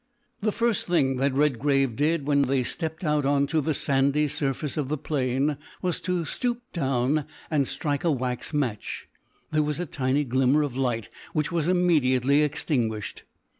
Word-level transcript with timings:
The 0.41 0.51
first 0.51 0.87
thing 0.87 1.17
that 1.17 1.35
Redgrave 1.35 1.95
did 1.95 2.25
when 2.25 2.41
they 2.41 2.63
stepped 2.63 3.03
out 3.03 3.23
on 3.23 3.45
to 3.45 3.61
the 3.61 3.75
sandy 3.75 4.27
surface 4.27 4.75
of 4.75 4.87
the 4.87 4.97
plain 4.97 5.57
was 5.83 6.01
to 6.01 6.25
stoop 6.25 6.63
down 6.73 7.25
and 7.51 7.67
strike 7.67 8.03
a 8.03 8.09
wax 8.09 8.51
match. 8.51 9.07
There 9.51 9.61
was 9.61 9.79
a 9.79 9.85
tiny 9.85 10.23
glimmer 10.23 10.63
of 10.63 10.75
light, 10.75 11.09
which 11.33 11.51
was 11.51 11.67
immediately 11.67 12.41
extinguished. 12.41 13.25